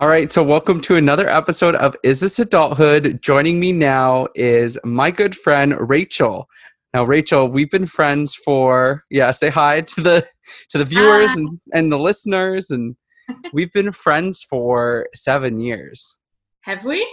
[0.00, 3.20] All right, so welcome to another episode of Is This Adulthood?
[3.20, 6.48] Joining me now is my good friend Rachel.
[6.94, 9.30] Now, Rachel, we've been friends for yeah.
[9.30, 10.26] Say hi to the
[10.70, 12.96] to the viewers and, and the listeners, and
[13.52, 16.16] we've been friends for seven years.
[16.62, 17.06] Have we?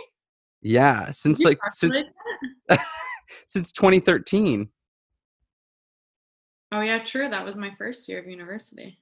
[0.61, 2.09] Yeah, since like since
[3.47, 4.69] since 2013.
[6.71, 7.27] Oh yeah, true.
[7.27, 8.97] That was my first year of university.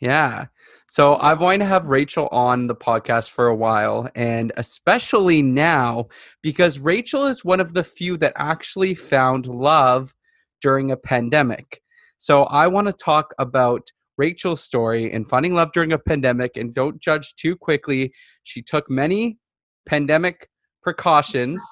[0.00, 0.46] Yeah.
[0.88, 6.06] So I've wanted to have Rachel on the podcast for a while, and especially now
[6.42, 10.14] because Rachel is one of the few that actually found love
[10.62, 11.82] during a pandemic.
[12.16, 16.72] So I want to talk about Rachel's story in finding love during a pandemic, and
[16.72, 18.12] don't judge too quickly.
[18.44, 19.38] She took many
[19.86, 20.48] pandemic
[20.82, 21.62] precautions.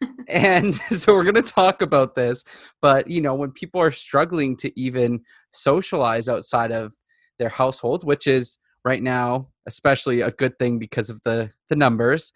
[0.28, 2.44] and so we're going to talk about this
[2.80, 6.94] but you know when people are struggling to even socialize outside of
[7.38, 12.32] their household, which is right now especially a good thing because of the the numbers.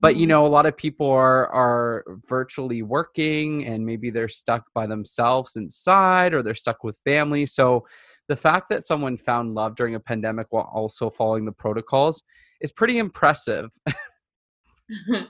[0.00, 0.30] But you mm-hmm.
[0.30, 5.56] know, a lot of people are are virtually working and maybe they're stuck by themselves
[5.56, 7.44] inside or they're stuck with family.
[7.44, 7.84] So
[8.28, 12.22] the fact that someone found love during a pandemic while also following the protocols
[12.60, 13.70] is pretty impressive.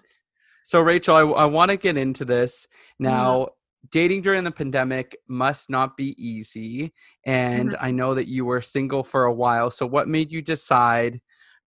[0.65, 2.67] so Rachel, I, I want to get into this
[3.01, 3.05] mm-hmm.
[3.05, 3.49] now
[3.91, 6.93] dating during the pandemic must not be easy
[7.25, 7.85] and mm-hmm.
[7.85, 11.21] i know that you were single for a while so what made you decide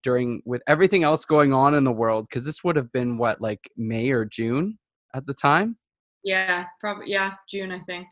[0.03, 3.41] during with everything else going on in the world because this would have been what
[3.41, 4.77] like may or june
[5.13, 5.77] at the time?
[6.23, 8.07] Yeah probably yeah june i think.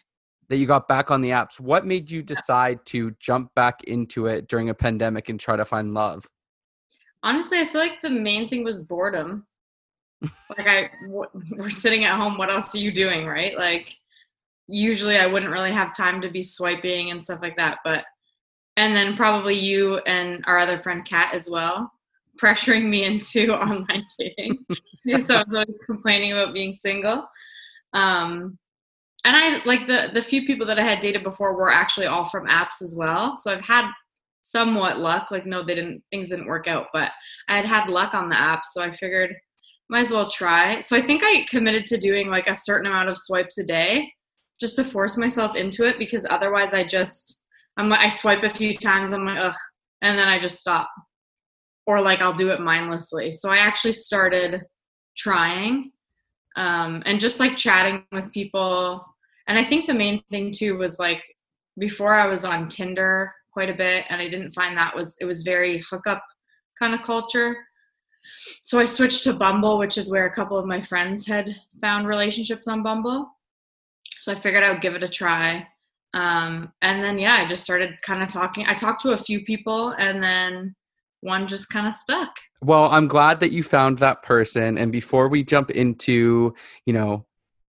[0.50, 1.59] That you got back on the apps.
[1.59, 5.66] What made you decide to jump back into it during a pandemic and try to
[5.66, 6.26] find love?
[7.23, 9.45] Honestly i feel like the main thing was boredom
[10.22, 10.90] like I,
[11.52, 13.58] we're sitting at home what else are you doing right?
[13.58, 13.96] Like
[14.68, 18.04] usually i wouldn't really have time to be swiping and stuff like that but
[18.76, 21.92] and then probably you and our other friend kat as well
[22.42, 24.64] pressuring me into online dating.
[25.22, 27.27] So i was always complaining about being single.
[27.94, 28.60] Um
[29.26, 32.26] and i like the the few people that i had dated before were actually all
[32.26, 33.38] from apps as well.
[33.38, 33.89] So i've had
[34.44, 37.11] somewhat luck like no they didn't things didn't work out but
[37.50, 39.36] i had had luck on the app so i figured
[39.89, 40.80] might as well try.
[40.80, 44.11] So I think I committed to doing like a certain amount of swipes a day
[44.59, 47.43] just to force myself into it because otherwise I just
[47.77, 49.55] I'm like I swipe a few times, I'm like, ugh,
[50.02, 50.89] and then I just stop.
[51.86, 53.31] Or like I'll do it mindlessly.
[53.31, 54.64] So I actually started
[55.15, 55.92] trying
[56.55, 59.05] um, and just like chatting with people.
[59.47, 61.23] And I think the main thing too was like
[61.80, 65.26] before I was on Tinder quite a bit and I didn't find that was it
[65.26, 66.23] was very hookup
[66.77, 67.55] kind of culture
[68.61, 72.08] so I switched to Bumble, which is where a couple of my friends had found
[72.08, 73.30] relationships on Bumble.
[74.20, 75.67] So I figured I would give it a try.
[76.14, 78.65] Um, and then, yeah, I just started kind of talking.
[78.65, 80.76] I talked to a few people and then
[81.21, 82.36] one just kind of stuck.
[82.61, 84.77] Well, I'm glad that you found that person.
[84.77, 86.54] And before we jump into,
[86.86, 87.26] you know,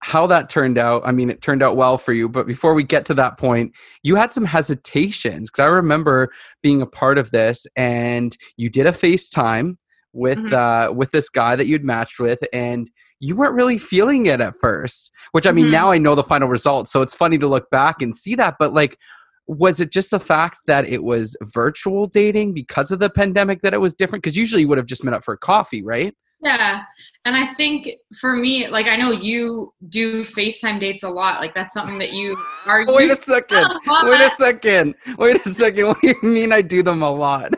[0.01, 2.29] how that turned out, I mean, it turned out well for you.
[2.29, 6.83] But before we get to that point, you had some hesitations because I remember being
[6.83, 9.77] a part of this and you did a FaceTime
[10.13, 10.55] with mm-hmm.
[10.55, 12.91] uh with this guy that you'd matched with and
[13.21, 15.73] you weren't really feeling it at first which i mean mm-hmm.
[15.73, 18.57] now i know the final result so it's funny to look back and see that
[18.59, 18.99] but like
[19.47, 23.75] was it just the fact that it was virtual dating because of the pandemic that
[23.75, 24.23] it was different?
[24.23, 26.15] Because usually you would have just met up for coffee right?
[26.41, 26.83] Yeah
[27.25, 27.89] and i think
[28.21, 32.13] for me like i know you do facetime dates a lot like that's something that
[32.13, 32.37] you
[32.67, 33.69] are wait a second.
[33.87, 34.95] wait a second.
[35.19, 35.87] Wait a second.
[35.87, 37.53] What do you mean i do them a lot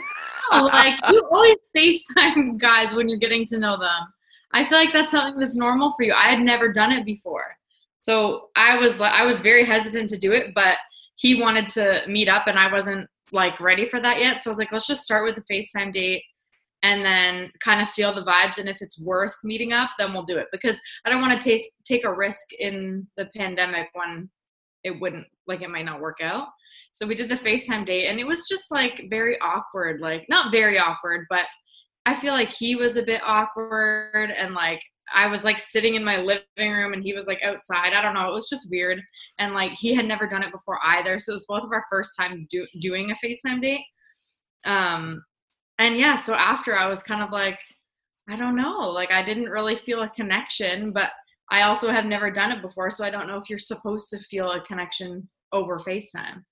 [0.52, 4.02] like you always FaceTime guys when you're getting to know them.
[4.52, 6.12] I feel like that's something that's normal for you.
[6.12, 7.56] I had never done it before.
[8.00, 10.78] So I was I was very hesitant to do it, but
[11.16, 14.42] he wanted to meet up and I wasn't like ready for that yet.
[14.42, 16.22] So I was like, let's just start with the FaceTime date
[16.82, 20.22] and then kind of feel the vibes and if it's worth meeting up, then we'll
[20.22, 24.28] do it because I don't want to taste take a risk in the pandemic when
[24.84, 26.48] it wouldn't like it might not work out.
[26.92, 30.52] So we did the FaceTime date and it was just like very awkward, like not
[30.52, 31.46] very awkward, but
[32.06, 34.80] I feel like he was a bit awkward and like
[35.14, 37.92] I was like sitting in my living room and he was like outside.
[37.92, 38.28] I don't know.
[38.28, 39.00] It was just weird.
[39.38, 41.18] And like he had never done it before either.
[41.18, 43.84] So it was both of our first times do- doing a FaceTime date.
[44.64, 45.22] Um,
[45.78, 47.58] and yeah, so after I was kind of like,
[48.28, 48.88] I don't know.
[48.90, 51.10] Like I didn't really feel a connection, but
[51.50, 54.18] I also have never done it before, so I don't know if you're supposed to
[54.18, 56.42] feel a connection over FaceTime.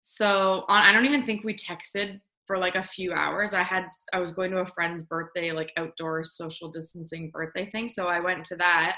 [0.00, 3.52] So on, I don't even think we texted for like a few hours.
[3.52, 7.88] I had I was going to a friend's birthday, like outdoor social distancing birthday thing,
[7.88, 8.96] so I went to that,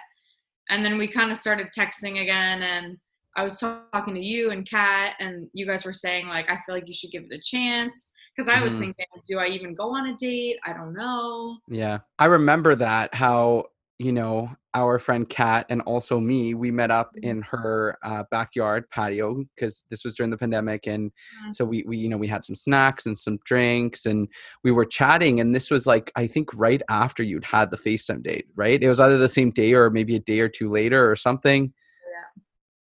[0.68, 2.62] and then we kind of started texting again.
[2.62, 2.96] And
[3.36, 6.74] I was talking to you and Kat, and you guys were saying like I feel
[6.74, 8.06] like you should give it a chance.
[8.36, 8.78] because I was Mhm.
[8.78, 10.56] thinking, do I even go on a date?
[10.64, 11.58] I don't know.
[11.68, 11.98] Yeah.
[12.18, 13.64] I remember that how,
[14.00, 17.22] you know, our friend Kat and also me, we met up Mhm.
[17.22, 20.86] in her uh, backyard patio because this was during the pandemic.
[20.86, 21.12] And
[21.44, 21.54] Mhm.
[21.54, 24.26] so we, we, you know, we had some snacks and some drinks and
[24.64, 25.38] we were chatting.
[25.38, 28.82] And this was like, I think right after you'd had the FaceTime date, right?
[28.82, 31.64] It was either the same day or maybe a day or two later or something.
[32.10, 32.42] Yeah.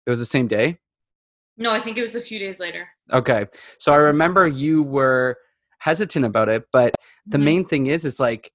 [0.07, 0.79] It was the same day.
[1.59, 2.89] No, I think it was a few days later.
[3.13, 3.45] Okay.
[3.79, 5.37] So I remember you were
[5.81, 6.95] hesitant about it, but
[7.27, 7.45] the Mhm.
[7.45, 8.51] main thing is is like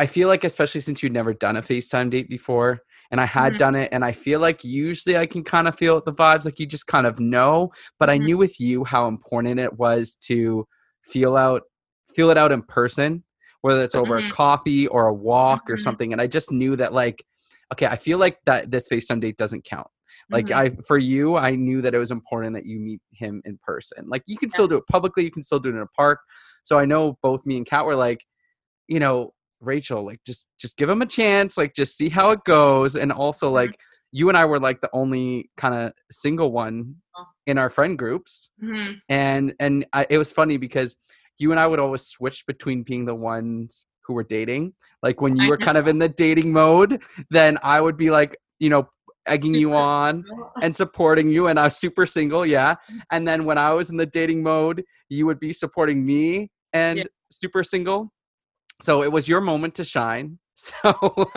[0.00, 2.80] I feel like especially since you'd never done a FaceTime date before
[3.10, 3.58] and I had Mhm.
[3.58, 6.58] done it and I feel like usually I can kind of feel the vibes like
[6.58, 8.24] you just kind of know, but I Mhm.
[8.24, 10.66] knew with you how important it was to
[11.04, 11.64] feel out
[12.14, 13.22] feel it out in person,
[13.60, 14.28] whether it's over Mhm.
[14.30, 15.82] a coffee or a walk or Mhm.
[15.82, 17.22] something and I just knew that like
[17.74, 19.86] okay, I feel like that this FaceTime date doesn't count.
[20.32, 20.56] Like Mhm.
[20.56, 24.08] I for you, I knew that it was important that you meet him in person.
[24.08, 24.54] Like you can Yeah.
[24.54, 26.20] still do it publicly, you can still do it in a park.
[26.62, 28.24] So I know both me and Kat were like,
[28.88, 32.40] you know, Rachel, like just just give him a chance, like just see how it
[32.44, 32.96] goes.
[32.96, 33.54] And also Mhm.
[33.54, 33.78] like
[34.12, 36.96] you and I were like the only kind of single one
[37.46, 38.50] in our friend groups.
[38.62, 39.00] Mhm.
[39.08, 40.96] And and I, it was funny because
[41.38, 44.74] you and I would always switch between being the ones who were dating.
[45.02, 48.36] Like when you were kind of in the dating mode, then I would be like,
[48.58, 48.88] you know,
[49.26, 50.52] egging you on single.
[50.62, 52.74] and supporting you and I was super single, yeah.
[53.12, 56.98] And then when I was in the dating mode, you would be supporting me and
[56.98, 57.04] Yeah.
[57.30, 58.12] super single.
[58.80, 60.38] So it was your moment to shine.
[60.62, 61.30] So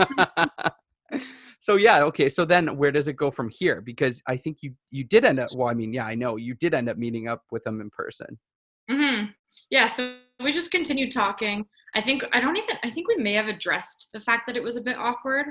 [1.59, 2.27] So yeah, okay.
[2.27, 3.79] So then where does it go from here?
[3.79, 6.55] Because I think you you did end up well, I mean, yeah, I know you
[6.55, 8.37] did end up meeting up with him in person.
[8.89, 9.25] hmm
[9.69, 11.65] Yeah, so we just continued talking.
[11.95, 14.63] I think I don't even I think we may have addressed the fact that it
[14.63, 15.45] was a bit awkward.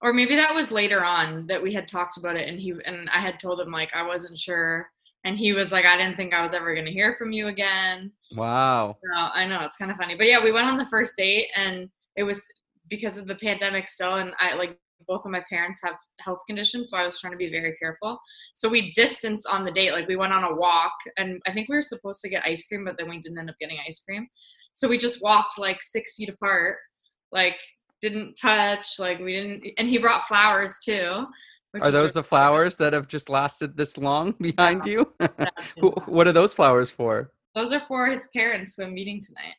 [0.00, 3.08] Or maybe that was later on that we had talked about it and he and
[3.10, 4.90] I had told him like I wasn't sure
[5.24, 7.48] and he was like I didn't think I was ever going to hear from you
[7.48, 8.12] again.
[8.34, 8.96] Wow.
[9.02, 10.14] So, I know it's kind of funny.
[10.14, 12.46] But yeah, we went on the first date and it was
[12.88, 16.90] because of the pandemic still and I like both of my parents have health conditions
[16.90, 18.18] so I was trying to be very careful.
[18.54, 21.68] So we distanced on the date like we went on a walk and I think
[21.68, 24.00] we were supposed to get ice cream but then we didn't end up getting ice
[24.00, 24.28] cream.
[24.74, 26.76] So we just walked like 6 feet apart
[27.32, 27.58] like
[28.00, 31.26] didn't touch like we didn't and he brought flowers too.
[31.80, 35.12] Are those the flowers that have just lasted this long behind you?
[35.20, 35.48] nice.
[36.06, 37.32] What are those flowers for?
[37.54, 39.54] Those are for his parents who I'm meeting tonight.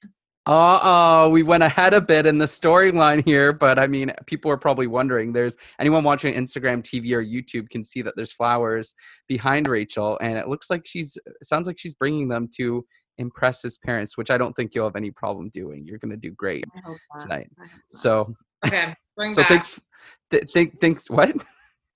[0.48, 4.52] Uh oh, we went ahead a bit in the storyline here, but I mean, people
[4.52, 5.34] are probably wondering.
[5.34, 8.94] There's anyone watching Instagram TV or YouTube can see that there's flowers
[9.28, 11.18] behind Rachel, and it looks like she's.
[11.42, 12.86] Sounds like she's bringing them to
[13.18, 15.84] impress his parents, which I don't think you'll have any problem doing.
[15.84, 17.22] You're gonna do great I hope not.
[17.24, 17.50] tonight.
[17.58, 17.82] I hope not.
[17.88, 18.34] So,
[18.68, 18.94] Okay,
[19.32, 19.48] so back.
[19.48, 19.82] thanks.
[20.30, 21.32] Th- think thinks what?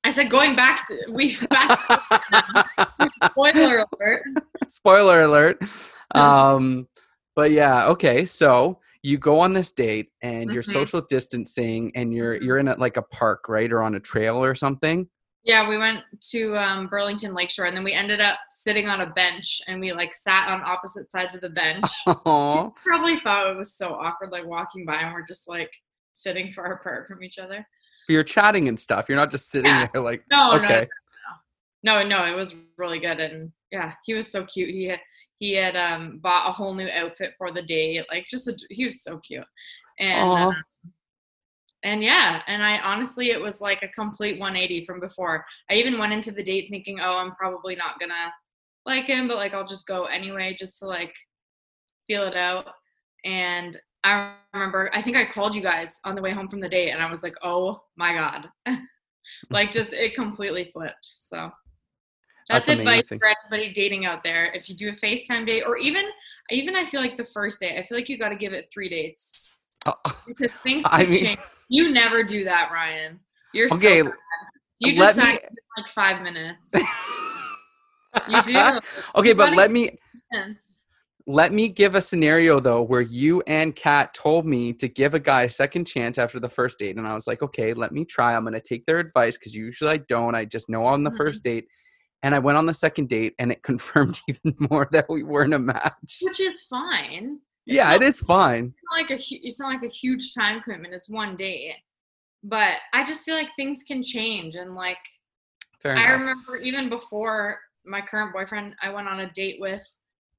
[0.10, 1.80] I said going back to we back
[3.32, 4.24] spoiler alert.
[4.68, 5.62] Spoiler alert.
[6.16, 6.88] Um,
[7.36, 8.26] but yeah, okay.
[8.26, 10.74] So you go on this date and you're Mhm.
[10.74, 12.42] social distancing and you're Mhm.
[12.44, 15.08] you're in a, like a park, right, or on a trail or something.
[15.44, 19.06] Yeah, we went to um, Burlington Lakeshore and then we ended up sitting on a
[19.12, 21.86] bench and we like sat on opposite sides of the bench.
[22.06, 25.72] Probably thought it was so awkward like walking by and we're just like
[26.14, 27.64] sitting far apart from each other.
[28.10, 29.08] But you're chatting and stuff.
[29.08, 29.88] You're not just sitting Yeah.
[29.94, 30.88] there like No, no, okay.
[31.84, 34.70] no, no, it was really good and yeah, he was so cute.
[34.72, 35.00] He had
[35.38, 38.04] he had um bought a whole new outfit for the date.
[38.10, 39.46] Like just a, he was so cute.
[40.00, 40.56] And um,
[41.84, 45.46] and yeah, and I honestly it was like a complete 180 from before.
[45.70, 48.08] I even went into the date thinking, "Oh, I'm probably not to
[48.88, 51.14] like him, but like I'll just go anyway just to like
[52.08, 52.66] feel it out."
[53.24, 56.70] And I remember I think I called you guys on the way home from the
[56.70, 58.50] date and I was like, "Oh my god."
[59.50, 61.06] like just it completely flipped.
[61.06, 61.52] So
[62.50, 63.20] that's, That's advice for
[63.52, 64.46] anybody dating out there.
[64.54, 66.06] If you do a FaceTime date or even
[66.50, 68.68] even I feel like the first date, I feel like you got to give it
[68.74, 69.56] 3 dates.
[69.86, 69.94] Oh,
[70.28, 71.40] Because things I mean- change.
[71.68, 73.20] You never do that, Ryan.
[73.54, 74.14] You're Okay, so bad.
[74.80, 76.74] You decide me- in like 5 minutes.
[78.28, 78.80] You do.
[79.16, 79.92] okay, You but let me
[80.32, 80.86] Yes.
[81.30, 85.20] Let me give a scenario though where you and Kat told me to give a
[85.20, 88.04] guy a second chance after the first date, and I was like, okay, let me
[88.04, 88.36] try.
[88.36, 90.34] I'm gonna take their advice because usually I don't.
[90.34, 91.18] I just know on the Mhm.
[91.18, 91.68] first date,
[92.24, 95.54] and I went on the second date, and it confirmed even more that we weren't
[95.54, 96.18] a match.
[96.24, 97.40] Which is fine.
[97.68, 98.74] It's yeah, not- it is fine.
[98.74, 100.96] It's not like a it's not like a huge time commitment.
[100.96, 101.76] It's one date.
[102.42, 104.98] But I just feel like things can change and like
[105.80, 109.86] Fair I remember even before my current boyfriend, I went on a date with,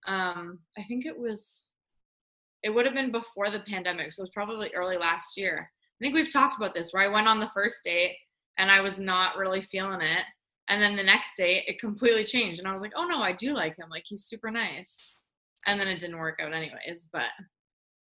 [0.06, 1.68] um, I think it was,
[2.62, 5.70] it would have been before the pandemic, so it was probably early last year.
[6.00, 8.16] I think we've talked about this where I went on the first date
[8.58, 10.24] and I was not really feeling it,
[10.68, 13.32] and then the next day it completely changed, and I was like, oh no, I
[13.32, 15.20] do like him, like he's super nice.
[15.66, 17.08] and then it didn't work out anyways.
[17.12, 17.28] But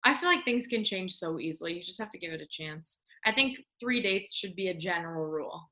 [0.03, 1.73] I feel like things can change so easily.
[1.73, 2.99] You just have to give it a chance.
[3.25, 5.69] I think three dates should be a general rule.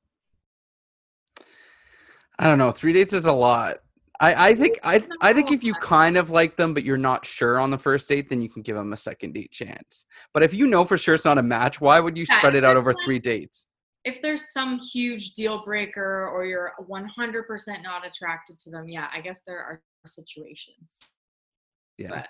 [2.38, 2.72] I don't know.
[2.72, 3.78] Three dates is a lot.
[4.20, 7.24] I, I think I I think if you kind of like them but you're not
[7.24, 10.04] sure on the first date, then you can give them a second date chance.
[10.34, 12.54] But if you know for sure it's not a match, why would you Yeah, spread
[12.54, 13.66] it out over like- three dates?
[14.04, 19.20] If there's some huge deal breaker or you're 100% not attracted to them, yeah, I
[19.20, 21.00] guess there are situations.
[21.98, 22.08] Yeah.
[22.08, 22.28] But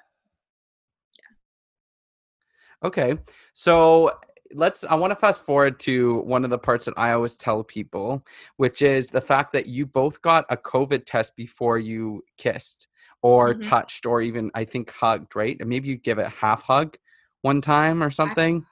[2.83, 3.19] Okay.
[3.53, 4.19] So
[4.55, 7.63] let's I want to fast forward to one of the parts that I always tell
[7.63, 8.23] people,
[8.57, 12.89] which is the fact that you both got a COVID test before you kissed
[13.23, 13.63] or Mhm.
[13.63, 15.57] touched or even I think hugged, right?
[15.61, 16.97] And maybe you give it a half hug
[17.43, 18.67] one time or something.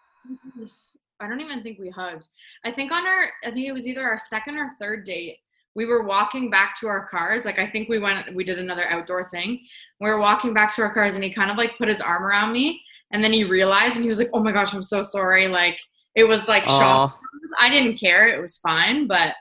[1.21, 2.29] I don't even think we hugged.
[2.65, 5.39] I think on our, I think it was either our second or third date.
[5.79, 7.45] We were walking back to our cars.
[7.45, 9.61] Like I think we went, we did another outdoor thing.
[10.01, 12.25] We were walking back to our cars, and he kind of like put his arm
[12.25, 12.83] around me,
[13.13, 15.79] and then he realized, and he was like, "Oh my gosh, I'm so sorry." Like
[16.17, 17.17] it was like shock.
[17.61, 18.27] I didn't care.
[18.27, 19.35] It was fine, but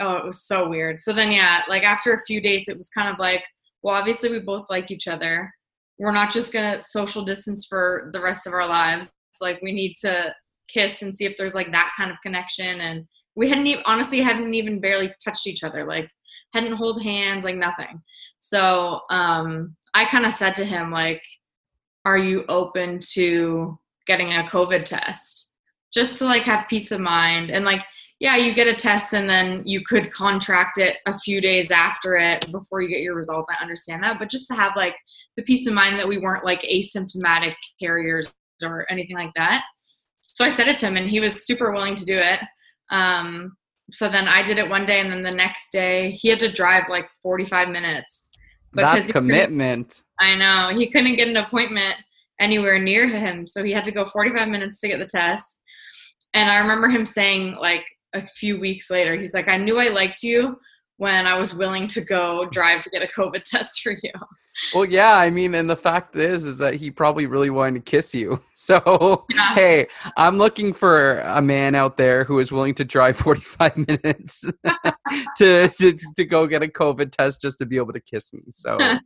[0.00, 0.96] oh, it was so weird.
[0.96, 3.44] So then, yeah, like after a few dates, it was kind of like,
[3.82, 5.52] well, obviously we both like each other.
[5.98, 9.12] We're not just gonna social distance for the rest of our lives.
[9.30, 10.34] It's like we need to
[10.68, 12.80] kiss and see if there's like that kind of connection.
[12.80, 13.06] And
[13.36, 15.84] we hadn't even, honestly, hadn't even barely touched each other.
[15.84, 16.10] Like
[16.52, 18.02] hadn't hold hands, like nothing.
[18.38, 21.22] So um, I kind of said to him, like,
[22.04, 25.52] are you open to getting a COVID test?
[25.92, 27.82] Just to like have peace of mind and like
[28.18, 32.16] yeah, you get a test and then you could contract it a few days after
[32.16, 33.50] it before you get your results.
[33.50, 34.94] I understand that, but just to have like
[35.36, 39.64] the peace of mind that we weren't like asymptomatic carriers or anything like that.
[40.16, 42.40] So I said it to him and he was super willing to do it.
[42.90, 43.56] Um,
[43.90, 46.50] so then I did it one day and then the next day he had to
[46.50, 48.26] drive like 45 minutes.
[48.72, 50.02] That's commitment.
[50.20, 50.76] I know.
[50.76, 51.96] He couldn't get an appointment
[52.40, 55.62] anywhere near him, so he had to go 45 minutes to get the test.
[56.34, 59.88] And I remember him saying, like, a few weeks later, he's like, I knew I
[59.88, 60.58] liked you
[60.98, 64.12] when I was willing to go drive to get a COVID test for you.
[64.74, 67.90] Well, yeah, I mean, and the fact is, is that he probably really wanted to
[67.90, 68.40] kiss you.
[68.58, 69.54] So, Yeah.
[69.54, 69.86] hey,
[70.16, 74.40] I'm looking for a man out there who is willing to drive 45 minutes
[75.36, 78.40] to, to to go get a COVID test just to be able to kiss me.
[78.50, 78.98] So,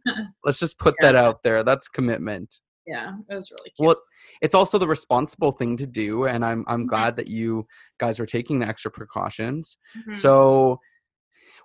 [0.45, 1.63] let's just put that out there.
[1.65, 2.61] That's commitment.
[2.87, 3.87] yeah, it was really cute.
[3.87, 3.97] Well,
[4.41, 6.89] it's also the responsible thing to do, and I'm I'm Mhm.
[6.89, 7.67] glad that you
[7.99, 9.77] guys are taking the extra precautions.
[10.09, 10.15] Mhm.
[10.17, 10.81] So,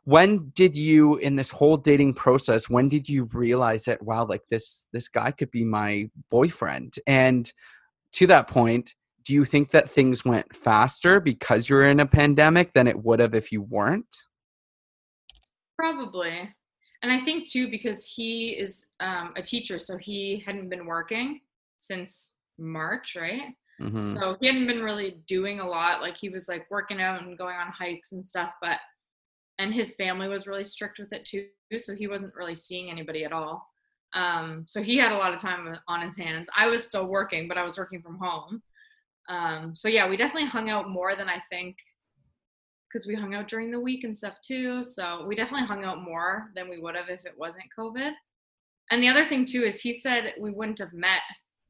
[0.06, 2.70] when did you in this whole dating process?
[2.70, 6.96] When did you realize that wow, like this this guy could be my boyfriend?
[7.08, 7.52] And
[8.14, 8.94] to that point,
[9.26, 13.20] do you think that things went faster because you're in a pandemic than it would
[13.20, 14.16] have if you weren't?
[15.78, 16.50] Probably.
[17.02, 21.42] And I think too, because he is um, a teacher, so he hadn't been working
[21.78, 23.56] since March, right?
[23.82, 24.02] Mhm.
[24.02, 26.02] So he hadn't been really doing a lot.
[26.02, 28.80] Like he was like working out and going on hikes and stuff, but
[29.60, 31.48] and his family was really strict with it too.
[31.78, 33.68] So he wasn't really seeing anybody at all.
[34.14, 36.50] Um, so he had a lot of time on his hands.
[36.56, 38.62] I was still working, but I was working from home.
[39.28, 41.78] Um, so yeah, we definitely hung out more than I think
[42.88, 44.84] because we hung out during the week and stuff too.
[44.84, 48.12] So we definitely hung out more than we would have if it wasn't COVID.
[48.92, 51.22] And the other thing too is he said we wouldn't have met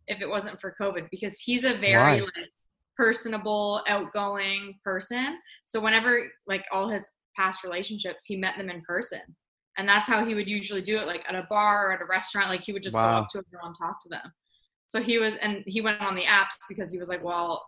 [0.08, 2.28] if it wasn't for COVID because he's a very Why?
[2.36, 2.50] like
[2.96, 5.40] personable, outgoing person.
[5.66, 9.22] So whenever like all his past relationships, he met them in person.
[9.78, 12.06] And that's how he would usually do it, like at a bar or at a
[12.06, 12.50] restaurant.
[12.50, 14.32] Like he would just go up to a girl and talk to them.
[14.88, 17.68] So he was, and he went on the apps because he was like, well,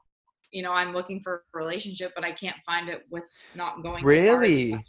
[0.51, 3.97] you know, I'm looking for a relationship, but I can't find it with not going.
[3.97, 4.85] to bars and Really?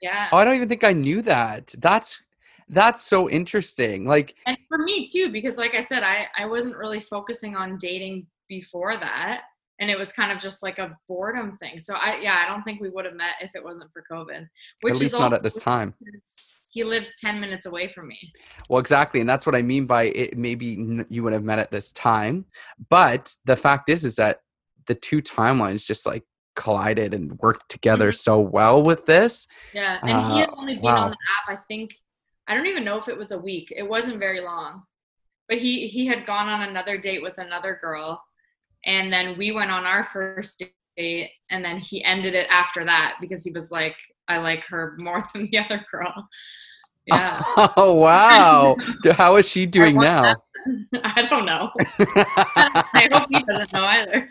[0.00, 0.28] Yeah.
[0.32, 1.74] Oh, I don't even think I knew that.
[1.78, 2.22] That's
[2.68, 4.06] that's so interesting.
[4.06, 7.76] Like and for me too because like i said i i wasn't really focusing on
[7.78, 9.42] dating before that
[9.82, 12.62] and it was kind of just like a boredom thing so i yeah i don't
[12.62, 14.46] think we would have met if it wasn't for covid
[14.82, 15.92] which at is least not at this time.
[16.70, 18.18] he lives 10 minutes away from me
[18.70, 20.38] Well, exactly, and that's what I mean by it.
[20.38, 20.68] Maybe
[21.10, 22.46] you would have met at this time,
[22.88, 24.38] but the fact is, is that
[24.86, 26.24] the two timelines just like
[26.56, 28.18] collided and worked together Mhm.
[28.26, 29.46] so well with this.
[29.74, 31.04] yeah and he had Uh, only been wow.
[31.06, 31.94] on the app i think
[32.48, 34.82] i don't even know if it was a week it wasn't very long
[35.48, 38.08] but he he had gone on another date with another girl
[38.84, 40.62] and then we went on our first
[40.96, 43.96] date and then he ended it after that because he was like
[44.28, 46.28] i like her more than the other girl
[47.06, 47.42] yeah
[47.76, 48.76] Oh wow!
[49.16, 50.36] How is she doing now?
[51.02, 54.28] i don't know i hope he doesn't know either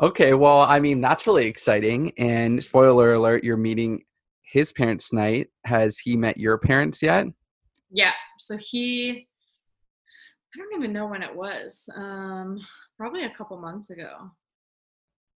[0.00, 2.12] okay, well, I mean that's really exciting.
[2.18, 4.02] And spoiler alert: you're meeting
[4.42, 5.48] his parents tonight.
[5.64, 7.26] Has he met your parents yet?
[7.90, 9.28] yeah, so he
[10.54, 11.88] I don't even know when it was.
[11.96, 12.58] Um,
[12.98, 14.30] probably a couple months ago.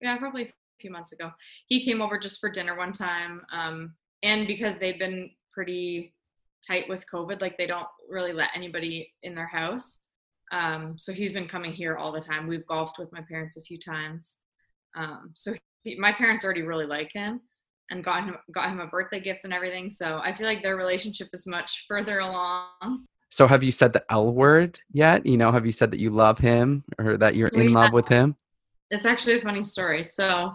[0.00, 1.30] Yeah, probably a few months ago.
[1.66, 3.42] He came over just for dinner one time.
[3.52, 6.14] Um, and because they've been pretty
[6.66, 10.00] tight with COVID, like they don't really let anybody in their house.
[10.52, 12.46] Um, so he's been coming here all the time.
[12.46, 14.38] We've golfed with my parents a few times.
[14.96, 17.40] Um, so he, my parents already really like him
[17.90, 19.90] and got him got him a birthday gift and everything.
[19.90, 23.06] So I feel like their relationship is much further along.
[23.30, 25.26] So have you said the L word yet?
[25.26, 28.08] You know, have you said that you love him or that you're in love with
[28.08, 28.36] him?
[28.90, 30.02] It's actually a funny story.
[30.02, 30.54] So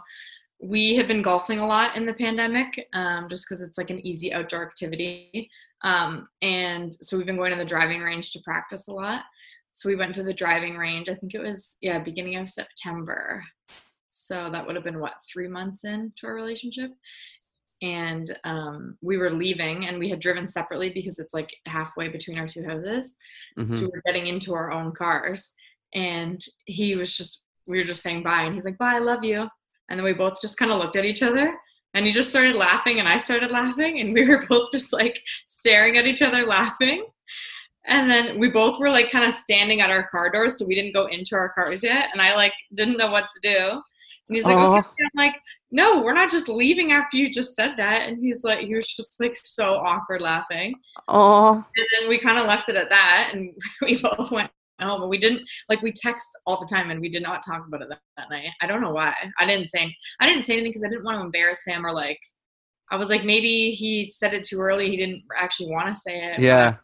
[0.61, 4.05] we have been golfing a lot in the pandemic um, just because it's like an
[4.05, 5.49] easy outdoor activity.
[5.83, 9.23] Um, and so we've been going to the driving range to practice a lot.
[9.73, 13.43] So we went to the driving range, I think it was, yeah, beginning of September.
[14.09, 16.91] So that would have been what, three months into our relationship?
[17.81, 22.37] And um, we were leaving and we had driven separately because it's like halfway between
[22.37, 23.15] our two houses
[23.57, 23.71] mm-hmm.
[23.71, 25.55] so we were getting into our own cars
[25.93, 29.23] and he was just we were just saying bye and he's like bye i love
[29.23, 29.47] you.
[29.89, 31.53] And then we both just kind of looked at each other
[31.93, 35.19] and he just started laughing and i started laughing and we were both just like
[35.47, 37.05] staring at each other laughing.
[37.85, 40.75] And then we both were like kind of standing at our car doors so we
[40.75, 43.81] didn't go into our cars yet and i like didn't know what to do
[44.31, 44.87] and he's like, okay.
[44.87, 45.03] Oh.
[45.03, 45.35] I'm like,
[45.71, 48.07] no, we're not just leaving after you just said that.
[48.07, 50.73] And he's like, he was just like so awkward laughing.
[51.09, 51.55] Oh.
[51.55, 55.01] And then we kind of left it at that, and we both went home.
[55.01, 57.81] And we didn't like we text all the time, and we did not talk about
[57.81, 58.51] it that, that night.
[58.61, 59.13] I don't know why.
[59.37, 61.93] I didn't say I didn't say anything because I didn't want to embarrass him or
[61.93, 62.19] like.
[62.89, 64.89] I was like, maybe he said it too early.
[64.89, 66.39] He didn't actually want to say it.
[66.41, 66.75] Yeah.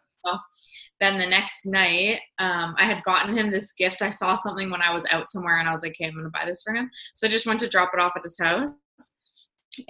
[0.99, 4.01] Then the next night um, i had gotten him this gift.
[4.01, 6.29] I saw something when i was out somewhere and i was like okay i'm gonna
[6.29, 6.89] buy this for him.
[7.13, 8.71] So i just went to drop it off at his house.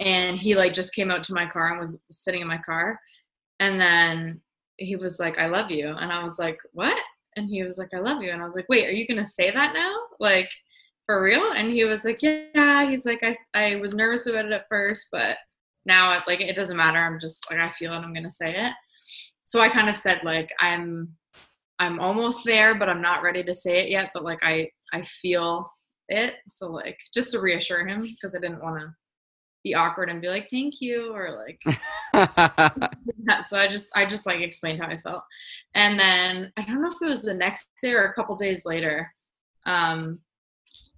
[0.00, 3.00] And he like just came out to my car and was sitting in my car.
[3.58, 4.40] And then
[4.76, 5.88] he was like i love you.
[5.88, 6.98] And i was like what?
[7.36, 8.30] And he was like i love you.
[8.30, 9.94] And i was like wait are you gonna say that now?
[10.20, 10.50] Like
[11.06, 11.52] for real?
[11.52, 12.88] And he was like yeah.
[12.88, 15.38] He's like i, I was nervous about it at first but
[15.86, 16.98] now like it doesn't matter.
[16.98, 17.96] I'm just like i feel it.
[17.96, 18.72] I'm gonna say it
[19.48, 21.16] so I kind of said like I'm
[21.78, 24.10] I'm almost there, but I'm not ready to say it yet.
[24.12, 25.66] But like I I feel
[26.10, 26.34] it.
[26.50, 28.94] So like just to reassure him because I didn't want to
[29.64, 31.60] be awkward and be like thank you or like
[33.46, 35.22] so I just I just like explained how I felt.
[35.74, 38.66] And then I don't know if it was the next day or a couple days
[38.66, 39.10] later.
[39.64, 40.18] Um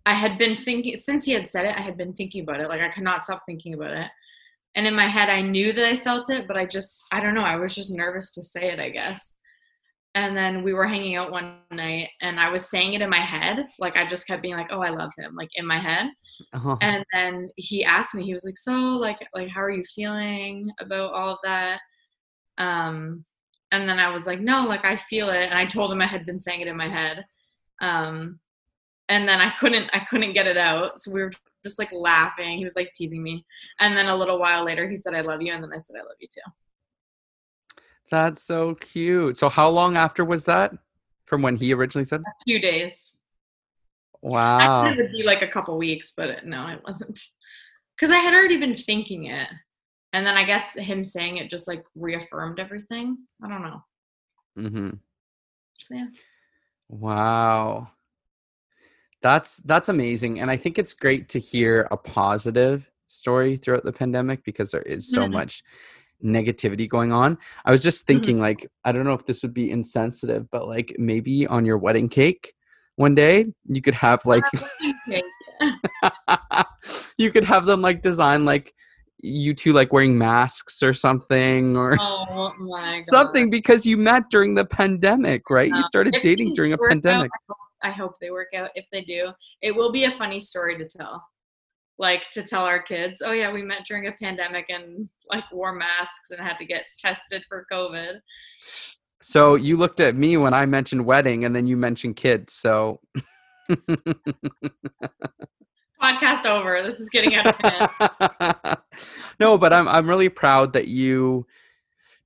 [0.07, 2.69] I had been thinking since he had said it, I had been thinking about it.
[2.69, 4.11] Like I could not stop thinking about it
[4.77, 7.35] and in my head i knew that i felt it but i just i don't
[7.35, 9.37] know i was just nervous to say it i guess.
[10.17, 13.21] And then we were hanging out one night and i was saying it in my
[13.21, 13.65] head.
[13.79, 16.11] Like i just kept being like oh i love him like in my head.
[16.53, 16.77] Uh-huh.
[16.81, 20.69] and then he asked me he was like so like like how are you feeling
[20.81, 21.79] about all of that?
[22.59, 23.25] Um
[23.71, 25.45] and then i was like no like i feel it.
[25.45, 27.25] And i told him i had been saying it in my head.
[27.81, 28.41] Um
[29.11, 31.31] and then i couldn't i couldn't get it out so we were
[31.65, 32.59] just like laughing.
[32.59, 33.45] He was like teasing me.
[33.79, 35.53] And then a little while later, he said, I love you.
[35.53, 37.83] And then I said, I love you too.
[38.11, 39.39] That's so cute.
[39.39, 40.73] So, how long after was that
[41.27, 42.21] from when he originally said?
[42.21, 43.15] A few days.
[44.21, 44.83] Wow.
[44.83, 47.21] I it would be like a couple weeks, but no, it wasn't.
[47.97, 49.49] Because I had already been thinking it.
[50.13, 53.17] And then I guess him saying it just like reaffirmed everything.
[53.45, 53.85] I don't know.
[54.57, 54.91] Hmm.
[55.75, 56.07] So, yeah.
[56.89, 57.91] Wow
[59.23, 63.93] that's that's amazing and i think it's great to hear a positive story throughout the
[63.93, 65.35] pandemic because there is so mm-hmm.
[65.35, 65.63] much
[66.25, 68.15] negativity going on i was just mm-hmm.
[68.15, 68.43] thinking mm-hmm.
[68.43, 72.09] like i don't know if this would be insensitive but like maybe on your wedding
[72.09, 72.55] cake
[72.97, 74.45] one day you could have like
[77.19, 78.75] you could have them like design like
[79.23, 84.65] you two like wearing masks or something or oh something because you met during the
[84.65, 88.71] pandemic right you started dating during a pandemic out, I hope they work out.
[88.75, 91.25] If they do, it will be a funny story to tell.
[91.99, 95.75] Like to tell our kids, oh yeah, we met during a pandemic and like wore
[95.75, 98.21] masks and had to get tested for COVID.
[99.23, 102.55] So you looked at me when I mentioned wedding and then you mentioned kids.
[102.55, 103.01] So
[106.01, 106.83] podcast over.
[106.83, 108.79] This is getting out of hand.
[109.41, 111.47] no, but I'm I'm really proud that you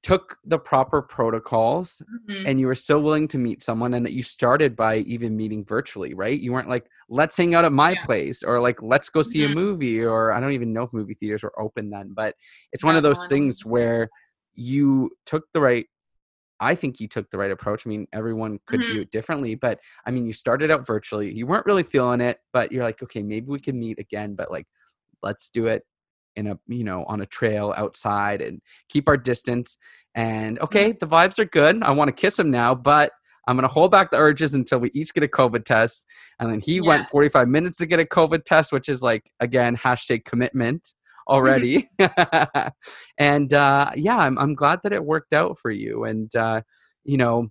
[0.04, 2.46] took the proper protocols mm-hmm.
[2.46, 5.64] and you were still willing to meet someone and that you started by even meeting
[5.64, 8.04] virtually right you weren't like let's hang out at my yeah.
[8.04, 9.52] place or like let's go see mm-hmm.
[9.52, 12.34] a movie or i don't even know if movie theaters were open then but
[12.72, 14.10] it's yeah, one of those things where
[14.52, 15.86] you took the right
[16.60, 18.92] i think you took the right approach i mean everyone could mm-hmm.
[18.92, 22.40] do it differently but i mean you started out virtually you weren't really feeling it
[22.52, 24.66] but you're like okay maybe we can meet again but like
[25.22, 25.82] let's do it
[26.36, 29.76] in a you know on a trail outside and keep our distance
[30.14, 31.82] And okay, the vibes are good.
[31.82, 33.12] I want to kiss him now, but
[33.46, 36.06] I'm going to hold back the urges until we each get a COVID test.
[36.38, 36.86] And then he Yeah.
[36.88, 40.88] went 45 minutes to get a COVID test, which is like, again, hashtag commitment
[41.28, 41.88] already.
[43.18, 46.04] and uh, yeah, I'm, I'm glad that it worked out for you.
[46.04, 46.62] And, uh,
[47.04, 47.48] you know,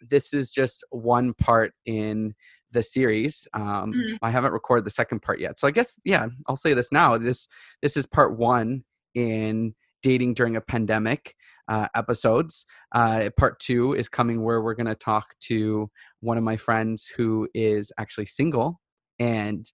[0.00, 2.34] this is just one part in
[2.72, 3.46] the series.
[3.54, 4.18] Um, Mhm.
[4.22, 5.58] I haven't recorded the second part yet.
[5.58, 7.16] So I guess, yeah, I'll say this now.
[7.18, 7.48] This,
[7.82, 11.34] this is part one in dating during a pandemic
[11.68, 12.64] uh, episodes.
[12.94, 17.10] Uh, part two is coming where we're going to talk to one of my friends
[17.16, 18.80] who is actually single
[19.18, 19.64] and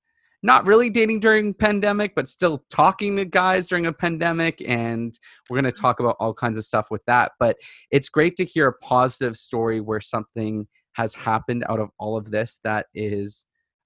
[0.43, 5.61] not really dating during pandemic but still talking to guys during a pandemic and we're
[5.61, 7.57] going to talk about all kinds of stuff with that but
[7.91, 12.31] it's great to hear a positive story where something has happened out of all of
[12.31, 13.45] this that is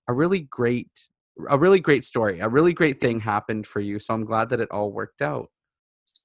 [0.09, 0.91] a really great
[1.51, 4.61] a really great story a really great thing happened for you so i'm glad that
[4.61, 5.49] it all worked out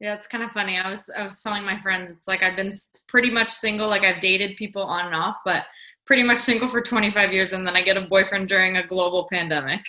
[0.02, 0.80] Yeah, it's kind of funny.
[0.80, 2.72] I was I was telling my friends, it's like I've been
[3.08, 3.88] pretty much single.
[3.88, 5.66] Like I've dated people on and off, but
[6.08, 9.28] pretty much single for 25 years, and then I get a boyfriend during a global
[9.32, 9.82] pandemic.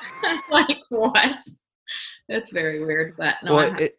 [0.50, 1.38] like what?
[2.30, 3.56] It's very weird, but no.
[3.56, 3.98] well it,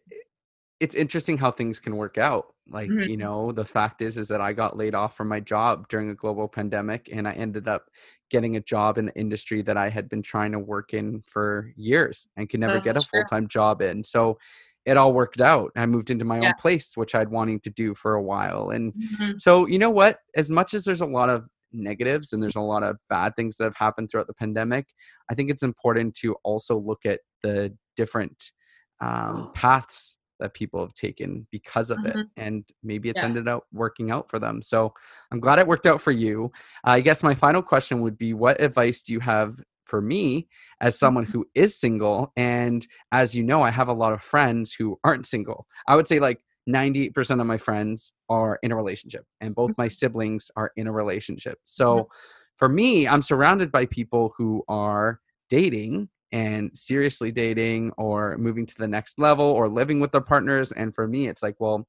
[0.80, 3.08] it's interesting how things can work out like Mhm.
[3.08, 6.10] you know the fact is is that i got laid off from my job during
[6.10, 7.90] a global pandemic and i ended up
[8.30, 11.72] getting a job in the industry that i had been trying to work in for
[11.76, 13.20] years and could never get a true.
[13.20, 14.38] full-time job in so
[14.86, 16.48] it all worked out i moved into my Yeah.
[16.48, 19.40] own place which i'd wanting to do for a while and Mhm.
[19.40, 22.60] so you know what as much as there's a lot of negatives and there's a
[22.60, 24.86] lot of bad things that have happened throughout the pandemic
[25.30, 28.52] i think it's important to also look at the different
[29.00, 32.28] um, paths that people have taken because of it Mhm.
[32.36, 33.28] and maybe it's Yeah.
[33.28, 34.62] ended up working out for them.
[34.62, 34.92] So
[35.30, 36.50] i'm glad it worked out for you.
[36.84, 40.48] I guess my final question would be what advice do you have for me
[40.80, 41.32] as someone Mm-hmm.
[41.32, 42.32] who is single?
[42.36, 45.66] And as you know i have a lot of friends who aren't single.
[45.86, 49.88] I would say like 98% of my friends are in a relationship and both my
[49.88, 51.58] siblings are in a relationship.
[51.64, 52.08] So
[52.56, 58.74] for me i'm surrounded by people who are dating and seriously dating or moving to
[58.78, 61.86] the next level or living with their partners and for me it's like well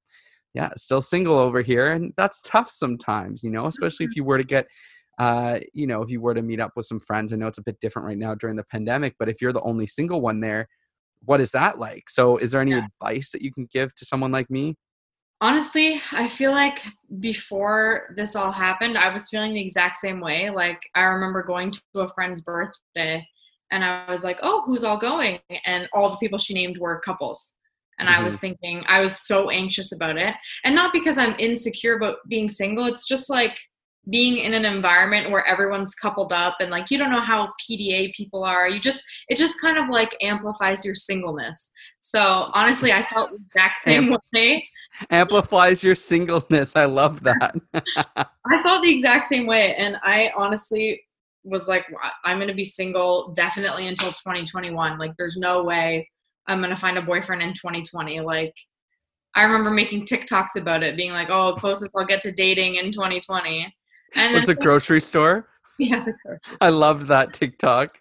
[0.54, 4.38] yeah still single over here and that's tough sometimes you know especially if you were
[4.38, 4.68] to get
[5.20, 7.58] uh you know if you were to meet up with some friends i know it's
[7.60, 10.40] a bit different right now during the pandemic but if you're the only single one
[10.40, 10.68] there
[11.24, 12.88] what is that like so is there any Yeah.
[13.02, 14.76] advice that you can give to someone like me
[15.44, 16.84] Honestly, I feel like
[17.20, 20.52] before this all happened, I was feeling the exact same way.
[20.52, 23.28] Like I remember going to a friend's birthday
[23.72, 27.00] and I was like, "Oh, who's all going?" And all the people she named were
[27.00, 27.56] couples.
[28.00, 28.42] And I was mm-hmm.
[28.42, 30.34] thinking I was so anxious about it.
[30.64, 33.58] And not because I'm insecure about being single, it's just like
[34.10, 38.12] being in an environment where everyone's coupled up and like you don't know how PDA
[38.14, 38.68] people are.
[38.68, 41.70] You just it just kind of like amplifies your singleness.
[42.00, 44.68] So honestly, I felt the exact same way.
[45.10, 47.56] amplifies your singleness i love that
[48.52, 51.02] I felt the exact same way, and I honestly
[51.44, 51.86] was like,
[52.24, 54.98] I'm gonna be single definitely until 2021.
[54.98, 56.10] Like, there's no way
[56.48, 58.20] I'm gonna find a boyfriend in 2020.
[58.20, 58.54] Like,
[59.36, 62.92] I remember making TikToks about it, being like, "Oh, closest I'll get to dating in
[62.92, 63.74] 2020."
[64.16, 65.48] And was a grocery store
[65.80, 67.98] yeah, the grocery i loved that tiktok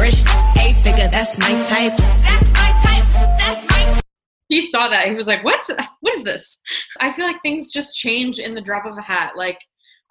[0.00, 0.24] Rich
[0.58, 1.94] eight figure, that's my type.
[1.98, 3.38] That's my type.
[3.38, 4.04] That's my type.
[4.48, 5.08] he saw that.
[5.08, 5.60] He was like, "What?
[6.00, 6.58] What is this?"
[7.00, 9.32] I feel like things just change in the drop of a hat.
[9.36, 9.58] Like,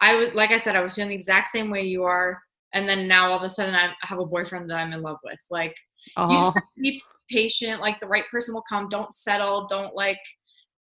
[0.01, 2.41] I was, like I said, I was feeling the exact same way you are,
[2.73, 5.17] and then now all of a sudden I have a boyfriend that I'm in love
[5.23, 5.39] with.
[5.49, 5.75] Like.
[6.17, 10.19] you just be patient like the right person will come don't settle don't like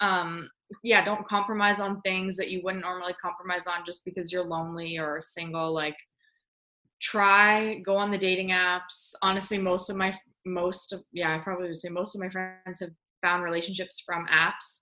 [0.02, 0.48] um
[0.84, 4.98] yeah don't compromise on things that you wouldn't normally compromise on just because you're lonely
[4.98, 5.96] or single like
[7.02, 11.68] try go on the dating apps honestly most of my most of yeah i probably
[11.68, 14.82] would say most of my friends have found relationships from apps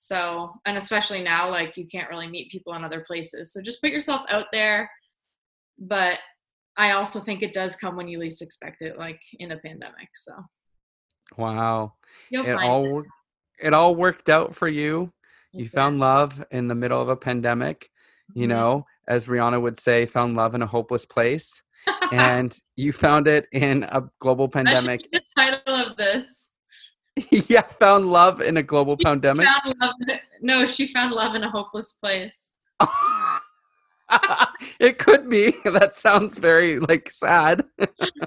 [0.00, 3.52] so and especially now like you can't really meet people in other places.
[3.52, 4.88] So just put yourself out there.
[5.78, 6.18] But
[6.76, 10.08] i also think it does come when you least expect it like in a pandemic
[10.14, 10.32] so.
[11.36, 11.94] Wow.
[12.30, 13.06] You'll it all it.
[13.66, 15.12] it all worked out for you.
[15.52, 17.88] You It found love in the middle of a pandemic
[18.34, 18.50] you Mhm.
[18.50, 21.62] know as rihanna would say found love in a hopeless place.
[22.12, 25.00] And you found it in a global pandemic.
[25.12, 26.52] the title of this.
[27.48, 29.46] yeah found love in a global pandemic?
[29.80, 32.54] love in- no, she found love in a hopeless place.
[34.78, 35.54] it could be.
[35.64, 37.64] That sounds very like sad.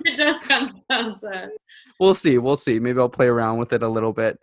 [0.03, 1.49] It does kind of sound sad.
[1.99, 2.79] we'll see we'll see.
[2.79, 4.39] Maybe i'll play around with it a little bit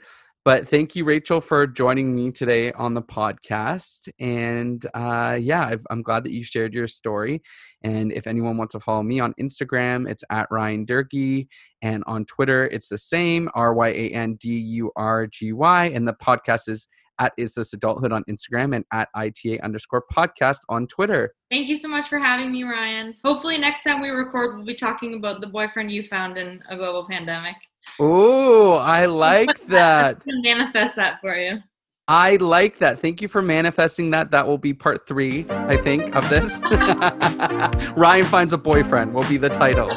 [0.48, 4.08] But thank you, Rachel, for joining me today on the podcast.
[4.18, 7.42] And uh, yeah, I've, I'm glad that you shared your story.
[7.82, 11.48] And if anyone wants to follow me on Instagram, it's at Ryan Durgy.
[11.82, 15.84] And on Twitter, it's the same R Y A N D U R G Y.
[15.84, 20.59] And the podcast is at Is This Adulthood on Instagram and at ITA underscore podcast
[20.68, 21.35] on Twitter.
[21.50, 23.14] Thank you so much for having me, Ryan.
[23.24, 26.76] Hopefully, next time we record, we'll be talking about the boyfriend you found in a
[26.76, 27.57] global pandemic.
[27.98, 30.22] Oh, I like that.
[30.26, 31.62] manifest that for you.
[32.11, 32.98] I like that.
[33.00, 34.31] Thank you for manifesting that.
[34.31, 36.62] That will be part three, I think, of this.
[37.96, 39.90] Ryan finds a boyfriend will be the title.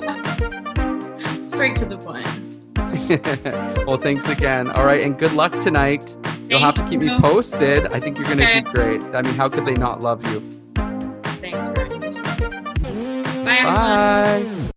[1.48, 2.28] Straight to the point.
[3.88, 4.70] well, thanks again.
[4.72, 6.18] All right, and good luck tonight.
[6.52, 7.86] You'll have to keep me posted.
[7.94, 8.60] I think you're going to Okay.
[8.60, 9.02] do great.
[9.16, 10.42] I mean, how could they not love you?
[11.40, 12.00] Thanks, Ryan.
[13.46, 14.66] Bye, everyone.
[14.66, 14.71] Bye.